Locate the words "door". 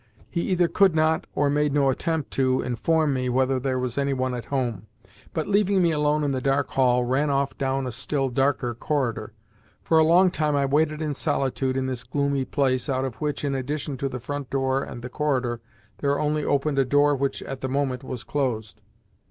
14.49-14.81, 16.85-17.15